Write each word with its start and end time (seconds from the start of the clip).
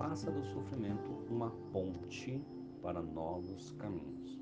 Faça 0.00 0.30
do 0.30 0.42
sofrimento 0.46 1.10
uma 1.28 1.50
ponte 1.74 2.42
para 2.80 3.02
novos 3.02 3.72
caminhos. 3.72 4.40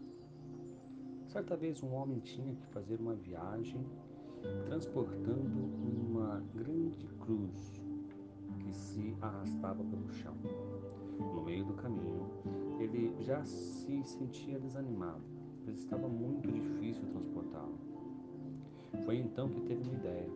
Certa 1.26 1.56
vez 1.56 1.82
um 1.82 1.94
homem 1.94 2.20
tinha 2.20 2.54
que 2.54 2.64
fazer 2.68 3.00
uma 3.00 3.16
viagem 3.16 3.84
transportando 4.66 5.58
uma 5.82 6.40
grande 6.54 7.08
cruz 7.18 7.72
que 8.60 8.72
se 8.72 9.16
arrastava 9.20 9.82
pelo 9.82 10.08
chão. 10.12 10.36
No 11.18 11.42
meio 11.42 11.64
do 11.64 11.74
caminho, 11.74 12.30
ele 12.78 13.12
já 13.18 13.44
se 13.44 14.00
sentia 14.04 14.60
desanimado, 14.60 15.24
pois 15.64 15.76
estava 15.76 16.06
muito 16.06 16.52
difícil 16.52 17.04
transportá-la. 17.08 17.78
Foi 19.04 19.16
então 19.16 19.48
que 19.48 19.62
teve 19.62 19.82
uma 19.82 19.94
ideia. 19.94 20.30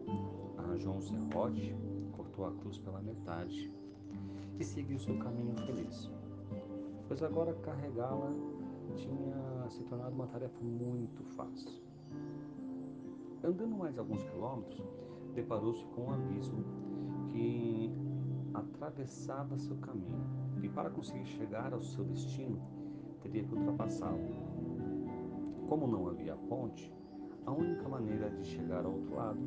Arranjou 0.59 0.97
um 0.97 1.01
serrote, 1.01 1.77
cortou 2.11 2.45
a 2.45 2.53
cruz 2.55 2.77
pela 2.79 3.01
metade 3.01 3.73
e 4.63 4.65
seguiu 4.65 4.97
seu 4.97 5.19
caminho 5.19 5.57
feliz. 5.67 6.09
Pois 7.09 7.21
agora 7.21 7.53
carregá-la 7.55 8.33
tinha 8.95 9.69
se 9.69 9.83
tornado 9.85 10.15
uma 10.15 10.29
tarefa 10.29 10.63
muito 10.63 11.25
fácil. 11.35 11.83
Andando 13.43 13.77
mais 13.77 13.99
alguns 13.99 14.23
quilômetros, 14.23 14.81
deparou-se 15.35 15.85
com 15.87 16.03
um 16.03 16.13
abismo 16.13 16.65
que 17.27 17.93
atravessava 18.55 19.59
seu 19.59 19.77
caminho 19.79 20.25
e, 20.63 20.69
para 20.69 20.91
conseguir 20.91 21.27
chegar 21.27 21.73
ao 21.73 21.83
seu 21.83 22.05
destino, 22.05 22.61
teria 23.21 23.43
que 23.43 23.53
ultrapassá-lo. 23.53 24.21
Como 25.69 25.89
não 25.89 26.07
havia 26.09 26.37
ponte, 26.37 26.95
a 27.47 27.51
única 27.51 27.89
maneira 27.89 28.31
de 28.31 28.45
chegar 28.45 28.85
ao 28.85 28.93
outro 28.93 29.17
lado 29.17 29.41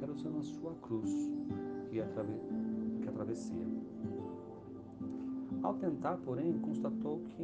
era 0.00 0.12
usando 0.12 0.38
a 0.38 0.42
sua 0.42 0.74
cruz 0.76 1.10
que, 1.88 2.00
atrave... 2.00 2.32
que 3.02 3.08
atravessia. 3.08 3.66
Ao 5.64 5.72
tentar, 5.72 6.18
porém, 6.18 6.58
constatou 6.58 7.20
que 7.20 7.42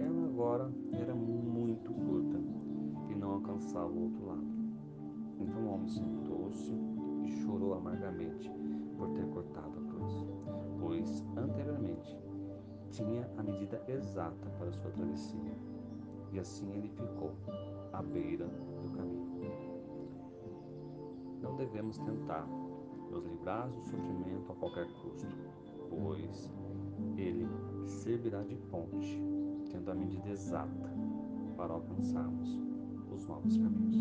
ela 0.00 0.24
agora 0.24 0.72
era 0.94 1.14
muito 1.14 1.92
curta 1.92 2.40
e 3.10 3.14
não 3.14 3.32
alcançava 3.32 3.86
o 3.86 4.04
outro 4.04 4.26
lado. 4.26 4.46
Então 5.38 5.66
o 5.66 5.74
homem 5.74 5.86
sentou-se 5.86 6.72
e 7.22 7.28
chorou 7.42 7.74
amargamente 7.74 8.50
por 8.96 9.10
ter 9.10 9.26
cortado 9.26 9.78
a 9.78 9.92
cruz, 9.92 10.26
pois 10.80 11.22
anteriormente 11.36 12.18
tinha 12.92 13.28
a 13.36 13.42
medida 13.42 13.82
exata 13.88 14.48
para 14.58 14.72
sua 14.72 14.90
travessia. 14.92 15.54
E 16.32 16.38
assim 16.38 16.72
ele 16.72 16.88
ficou 16.88 17.32
à 17.92 18.02
beira 18.02 18.46
do 18.46 18.90
caminho. 18.96 19.38
Não 21.42 21.56
devemos 21.56 21.98
tentar 21.98 22.48
nos 23.10 23.22
livrar 23.22 23.68
do 23.68 23.82
sofrimento 23.82 24.50
a 24.50 24.54
qualquer 24.54 24.86
custo, 25.02 25.28
pois 25.90 26.50
servirá 28.10 28.42
de 28.42 28.56
ponte, 28.56 29.22
tendo 29.70 29.88
a 29.88 29.94
medida 29.94 30.30
exata 30.30 30.92
para 31.56 31.74
alcançarmos 31.74 32.58
os 33.08 33.24
novos 33.24 33.56
caminhos. 33.56 33.99